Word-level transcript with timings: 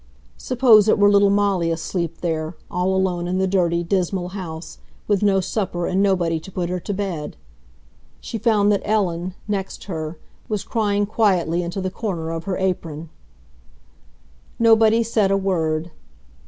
Suppose 0.39 0.87
it 0.89 0.97
were 0.97 1.11
little 1.11 1.29
Molly 1.29 1.69
asleep 1.69 2.21
there, 2.21 2.55
all 2.71 2.95
alone 2.95 3.27
in 3.27 3.37
the 3.37 3.45
dirty, 3.45 3.83
dismal 3.83 4.29
house, 4.29 4.79
with 5.07 5.21
no 5.21 5.39
supper 5.39 5.85
and 5.85 6.01
nobody 6.01 6.39
to 6.39 6.51
put 6.51 6.69
her 6.71 6.79
to 6.79 6.91
bed. 6.91 7.37
She 8.19 8.39
found 8.39 8.71
that 8.71 8.81
Ellen, 8.83 9.35
next 9.47 9.83
her, 9.83 10.17
was 10.49 10.63
crying 10.63 11.05
quietly 11.05 11.61
into 11.61 11.81
the 11.81 11.91
corner 11.91 12.31
of 12.31 12.45
her 12.45 12.57
apron. 12.57 13.11
Nobody 14.59 15.03
said 15.03 15.29
a 15.29 15.37
word. 15.37 15.91